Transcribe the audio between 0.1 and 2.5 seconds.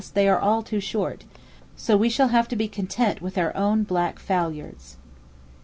they are all too short, so we shall have